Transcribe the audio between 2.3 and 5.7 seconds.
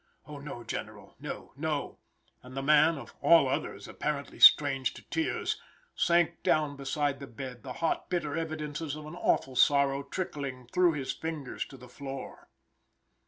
and the man, of all others, apparently strange to tears,